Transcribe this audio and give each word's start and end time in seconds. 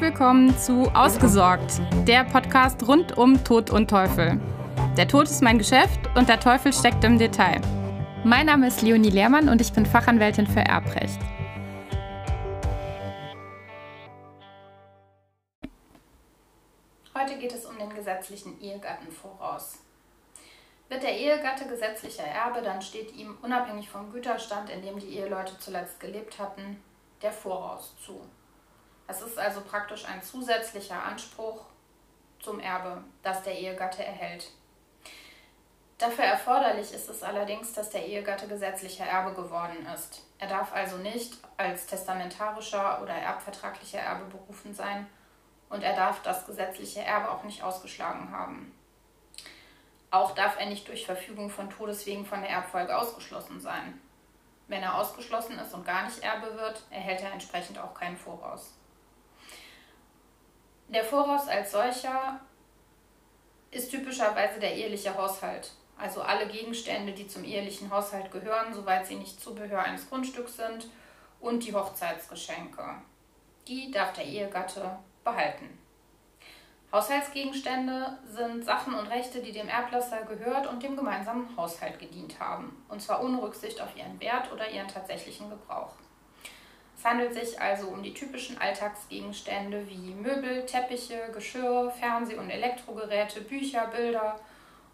Willkommen 0.00 0.56
zu 0.56 0.84
Ausgesorgt, 0.94 1.80
der 2.06 2.22
Podcast 2.22 2.86
rund 2.86 3.18
um 3.18 3.42
Tod 3.42 3.70
und 3.70 3.90
Teufel. 3.90 4.40
Der 4.96 5.08
Tod 5.08 5.24
ist 5.24 5.42
mein 5.42 5.58
Geschäft 5.58 5.98
und 6.14 6.28
der 6.28 6.38
Teufel 6.38 6.72
steckt 6.72 7.02
im 7.02 7.18
Detail. 7.18 7.60
Mein 8.22 8.46
Name 8.46 8.68
ist 8.68 8.80
Leonie 8.82 9.10
Lehrmann 9.10 9.48
und 9.48 9.60
ich 9.60 9.72
bin 9.72 9.84
Fachanwältin 9.84 10.46
für 10.46 10.60
Erbrecht. 10.60 11.18
Heute 17.12 17.36
geht 17.40 17.52
es 17.52 17.66
um 17.66 17.76
den 17.76 17.92
gesetzlichen 17.92 18.60
Ehegattenvoraus. 18.60 19.80
Wird 20.88 21.02
der 21.02 21.18
Ehegatte 21.18 21.66
gesetzlicher 21.66 22.22
Erbe, 22.22 22.62
dann 22.62 22.80
steht 22.82 23.16
ihm 23.16 23.36
unabhängig 23.42 23.90
vom 23.90 24.12
Güterstand, 24.12 24.70
in 24.70 24.80
dem 24.80 25.00
die 25.00 25.16
Eheleute 25.16 25.58
zuletzt 25.58 25.98
gelebt 25.98 26.38
hatten, 26.38 26.80
der 27.20 27.32
Voraus 27.32 27.96
zu. 28.06 28.20
Es 29.08 29.22
ist 29.22 29.38
also 29.38 29.62
praktisch 29.62 30.04
ein 30.04 30.22
zusätzlicher 30.22 31.02
Anspruch 31.02 31.64
zum 32.40 32.60
Erbe, 32.60 33.02
das 33.22 33.42
der 33.42 33.58
Ehegatte 33.58 34.04
erhält. 34.04 34.50
Dafür 35.96 36.24
erforderlich 36.24 36.92
ist 36.92 37.08
es 37.08 37.22
allerdings, 37.22 37.72
dass 37.72 37.90
der 37.90 38.06
Ehegatte 38.06 38.46
gesetzlicher 38.46 39.06
Erbe 39.06 39.34
geworden 39.34 39.84
ist. 39.92 40.22
Er 40.38 40.46
darf 40.46 40.72
also 40.72 40.98
nicht 40.98 41.38
als 41.56 41.86
testamentarischer 41.86 43.02
oder 43.02 43.14
erbvertraglicher 43.14 43.98
Erbe 43.98 44.26
berufen 44.26 44.74
sein 44.74 45.06
und 45.70 45.82
er 45.82 45.96
darf 45.96 46.22
das 46.22 46.46
gesetzliche 46.46 47.00
Erbe 47.00 47.30
auch 47.30 47.42
nicht 47.44 47.62
ausgeschlagen 47.62 48.30
haben. 48.30 48.72
Auch 50.10 50.34
darf 50.34 50.60
er 50.60 50.66
nicht 50.66 50.86
durch 50.86 51.06
Verfügung 51.06 51.50
von 51.50 51.70
Todeswegen 51.70 52.26
von 52.26 52.42
der 52.42 52.50
Erbfolge 52.50 52.96
ausgeschlossen 52.96 53.60
sein. 53.60 54.00
Wenn 54.68 54.82
er 54.82 54.96
ausgeschlossen 54.96 55.58
ist 55.58 55.72
und 55.72 55.86
gar 55.86 56.04
nicht 56.04 56.22
Erbe 56.22 56.54
wird, 56.56 56.82
erhält 56.90 57.22
er 57.22 57.32
entsprechend 57.32 57.78
auch 57.78 57.94
keinen 57.94 58.16
Voraus. 58.16 58.77
Der 60.88 61.04
Voraus 61.04 61.46
als 61.48 61.72
solcher 61.72 62.40
ist 63.70 63.90
typischerweise 63.90 64.58
der 64.58 64.74
eheliche 64.74 65.14
Haushalt, 65.14 65.72
also 65.98 66.22
alle 66.22 66.46
Gegenstände, 66.46 67.12
die 67.12 67.28
zum 67.28 67.44
ehelichen 67.44 67.90
Haushalt 67.90 68.30
gehören, 68.30 68.72
soweit 68.72 69.06
sie 69.06 69.16
nicht 69.16 69.38
Zubehör 69.38 69.80
eines 69.82 70.08
Grundstücks 70.08 70.56
sind, 70.56 70.88
und 71.40 71.64
die 71.64 71.74
Hochzeitsgeschenke. 71.74 72.82
Die 73.68 73.90
darf 73.90 74.14
der 74.14 74.24
Ehegatte 74.24 74.98
behalten. 75.22 75.78
Haushaltsgegenstände 76.90 78.18
sind 78.24 78.64
Sachen 78.64 78.94
und 78.94 79.08
Rechte, 79.08 79.42
die 79.42 79.52
dem 79.52 79.68
Erblasser 79.68 80.22
gehört 80.22 80.66
und 80.66 80.82
dem 80.82 80.96
gemeinsamen 80.96 81.54
Haushalt 81.54 81.98
gedient 81.98 82.40
haben, 82.40 82.82
und 82.88 83.02
zwar 83.02 83.22
ohne 83.22 83.42
Rücksicht 83.42 83.78
auf 83.82 83.94
ihren 83.94 84.18
Wert 84.20 84.50
oder 84.50 84.70
ihren 84.70 84.88
tatsächlichen 84.88 85.50
Gebrauch. 85.50 85.92
Es 86.98 87.04
handelt 87.04 87.32
sich 87.32 87.60
also 87.60 87.86
um 87.88 88.02
die 88.02 88.12
typischen 88.12 88.58
Alltagsgegenstände 88.58 89.88
wie 89.88 90.14
Möbel, 90.14 90.66
Teppiche, 90.66 91.30
Geschirr, 91.32 91.92
Fernseh- 91.92 92.36
und 92.36 92.50
Elektrogeräte, 92.50 93.40
Bücher, 93.42 93.86
Bilder 93.86 94.40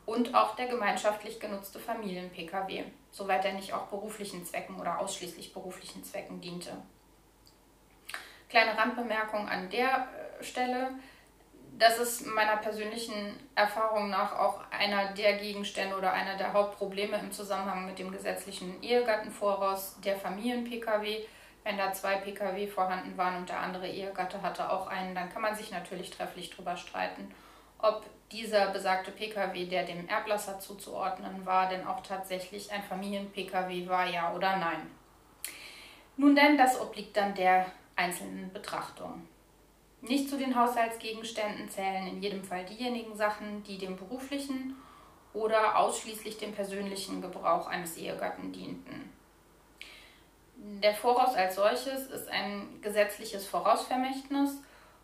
und 0.05 0.35
auch 0.35 0.55
der 0.55 0.67
gemeinschaftlich 0.67 1.41
genutzte 1.41 1.79
Familien-Pkw, 1.79 2.85
soweit 3.11 3.47
er 3.47 3.55
nicht 3.55 3.73
auch 3.73 3.87
beruflichen 3.87 4.45
Zwecken 4.45 4.79
oder 4.79 4.99
ausschließlich 4.99 5.55
beruflichen 5.55 6.05
Zwecken 6.05 6.43
diente. 6.43 6.77
Kleine 8.51 8.77
Randbemerkung 8.77 9.49
an 9.49 9.71
der 9.71 10.07
äh, 10.41 10.45
Stelle. 10.45 10.91
Das 11.79 11.99
ist 11.99 12.27
meiner 12.27 12.59
persönlichen 12.59 13.35
Erfahrung 13.55 14.11
nach 14.11 14.39
auch 14.39 14.61
einer 14.71 15.15
der 15.15 15.39
Gegenstände 15.39 15.97
oder 15.97 16.13
einer 16.13 16.37
der 16.37 16.53
Hauptprobleme 16.53 17.19
im 17.19 17.33
Zusammenhang 17.33 17.87
mit 17.87 17.99
dem 17.99 18.13
gesetzlichen 18.13 18.83
Ehegattenvoraus, 18.83 19.97
der 20.05 20.17
Familien-Pkw 20.17 21.25
wenn 21.65 21.79
da 21.79 21.93
zwei 21.93 22.17
Pkw 22.17 22.67
vorhanden 22.67 23.17
waren 23.17 23.39
und 23.39 23.49
der 23.49 23.61
andere 23.61 23.89
Ehegatte 23.89 24.43
hatte 24.43 24.71
auch 24.71 24.87
einen, 24.87 25.15
dann 25.15 25.31
kann 25.31 25.43
man 25.43 25.57
sich 25.57 25.71
natürlich 25.71 26.11
trefflich 26.11 26.51
darüber 26.51 26.77
streiten, 26.77 27.35
ob 27.79 28.05
dieser 28.31 28.71
besagte 28.71 29.11
Pkw, 29.11 29.67
der 29.67 29.85
dem 29.85 30.09
Erblasser 30.09 30.61
zuzuordnen 30.61 31.45
war, 31.45 31.69
denn 31.69 31.87
auch 31.87 32.03
tatsächlich 32.03 32.71
ein 32.71 32.83
Familien-Pkw 32.83 33.89
war, 33.89 34.09
ja 34.09 34.35
oder 34.35 34.57
nein. 34.57 34.91
Nun 36.17 36.37
denn, 36.37 36.57
das 36.57 36.81
obliegt 36.81 37.17
dann 37.17 37.35
der 37.35 37.67
einzelnen 37.97 38.53
Betrachtung. 38.53 39.27
Nicht 40.01 40.29
zu 40.29 40.37
den 40.37 40.55
Haushaltsgegenständen 40.55 41.69
zählen 41.71 42.07
in 42.07 42.23
jedem 42.23 42.45
Fall 42.45 42.65
diejenigen 42.65 43.17
Sachen, 43.17 43.63
die 43.65 43.79
dem 43.79 43.97
beruflichen 43.97 44.77
oder 45.33 45.79
ausschließlich 45.79 46.37
dem 46.39 46.53
persönlichen 46.53 47.23
Gebrauch 47.23 47.67
eines 47.69 47.97
Ehegatten 47.97 48.53
dienten. 48.53 49.11
Der 50.57 50.95
Voraus 50.95 51.35
als 51.35 51.57
solches 51.57 52.07
ist 52.07 52.29
ein 52.29 52.81
gesetzliches 52.81 53.47
Vorausvermächtnis 53.47 54.59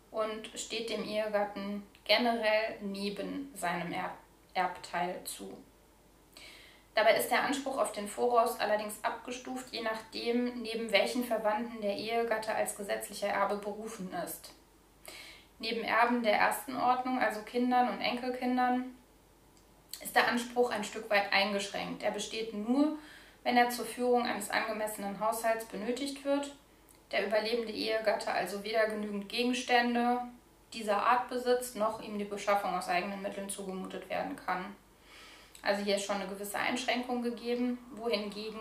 und 0.09 0.49
steht 0.55 0.89
dem 0.89 1.03
Ehegatten 1.03 1.83
generell 2.03 2.77
neben 2.81 3.51
seinem 3.55 3.91
Erb 3.91 4.17
Erbteil 4.53 5.21
zu. 5.23 5.57
Dabei 6.93 7.15
ist 7.15 7.31
der 7.31 7.43
Anspruch 7.43 7.77
auf 7.77 7.93
den 7.93 8.07
Voraus 8.07 8.59
allerdings 8.59 9.01
abgestuft, 9.01 9.71
je 9.71 9.81
nachdem, 9.81 10.61
neben 10.61 10.91
welchen 10.91 11.23
Verwandten 11.23 11.79
der 11.79 11.95
Ehegatte 11.95 12.53
als 12.53 12.75
gesetzlicher 12.75 13.29
Erbe 13.29 13.55
berufen 13.55 14.11
ist. 14.25 14.53
Neben 15.59 15.83
Erben 15.83 16.21
der 16.21 16.33
ersten 16.33 16.75
Ordnung, 16.75 17.19
also 17.19 17.43
Kindern 17.43 17.89
und 17.89 18.01
Enkelkindern, 18.01 18.95
ist 20.01 20.15
der 20.15 20.27
Anspruch 20.27 20.71
ein 20.71 20.83
Stück 20.83 21.09
weit 21.09 21.31
eingeschränkt. 21.31 22.03
Er 22.03 22.11
besteht 22.11 22.53
nur 22.53 22.97
wenn 23.43 23.57
er 23.57 23.69
zur 23.69 23.85
Führung 23.85 24.25
eines 24.25 24.49
angemessenen 24.49 25.19
Haushalts 25.19 25.65
benötigt 25.65 26.23
wird, 26.23 26.55
der 27.11 27.27
überlebende 27.27 27.73
Ehegatte 27.73 28.31
also 28.31 28.63
weder 28.63 28.87
genügend 28.87 29.27
Gegenstände 29.29 30.21
dieser 30.73 30.97
Art 30.97 31.29
besitzt, 31.29 31.75
noch 31.75 32.01
ihm 32.01 32.17
die 32.17 32.25
Beschaffung 32.25 32.73
aus 32.73 32.87
eigenen 32.87 33.21
Mitteln 33.21 33.49
zugemutet 33.49 34.09
werden 34.09 34.35
kann. 34.35 34.75
Also 35.61 35.83
hier 35.83 35.97
ist 35.97 36.05
schon 36.05 36.15
eine 36.15 36.29
gewisse 36.29 36.57
Einschränkung 36.57 37.21
gegeben, 37.21 37.77
wohingegen 37.91 38.59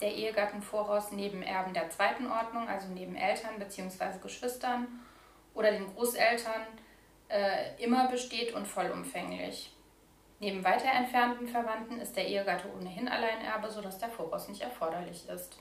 der 0.00 0.12
Ehegattenvoraus 0.12 1.12
neben 1.12 1.42
Erben 1.42 1.72
der 1.72 1.90
zweiten 1.90 2.30
Ordnung, 2.30 2.68
also 2.68 2.88
neben 2.88 3.14
Eltern 3.14 3.58
bzw. 3.58 4.18
Geschwistern 4.22 4.88
oder 5.54 5.70
den 5.70 5.86
Großeltern, 5.94 6.62
äh, 7.28 7.82
immer 7.82 8.08
besteht 8.08 8.52
und 8.52 8.66
vollumfänglich. 8.66 9.73
Neben 10.44 10.62
weiter 10.62 10.92
entfernten 10.92 11.48
Verwandten 11.48 11.98
ist 12.00 12.14
der 12.16 12.28
Ehegatte 12.28 12.70
ohnehin 12.70 13.08
Alleinerbe, 13.08 13.70
sodass 13.70 13.96
der 13.96 14.10
Voraus 14.10 14.46
nicht 14.46 14.60
erforderlich 14.60 15.26
ist. 15.26 15.56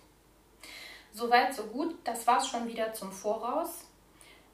Soweit, 1.13 1.53
so 1.53 1.63
gut. 1.67 1.95
Das 2.03 2.27
war's 2.27 2.49
schon 2.49 2.67
wieder 2.67 2.91
zum 2.91 3.09
Voraus. 3.09 3.85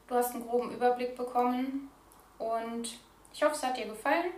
Du 0.07 0.13
hast 0.13 0.35
einen 0.35 0.47
groben 0.47 0.69
Überblick 0.71 1.15
bekommen 1.15 1.89
und 2.37 2.99
ich 3.33 3.41
hoffe, 3.41 3.55
es 3.55 3.63
hat 3.63 3.77
dir 3.77 3.87
gefallen 3.87 4.31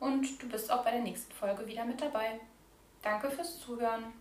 und 0.00 0.42
du 0.42 0.50
bist 0.50 0.70
auch 0.70 0.84
bei 0.84 0.90
der 0.90 1.00
nächsten 1.00 1.32
Folge 1.32 1.66
wieder 1.66 1.86
mit 1.86 1.98
dabei. 1.98 2.38
Danke 3.00 3.30
fürs 3.30 3.58
Zuhören. 3.58 4.12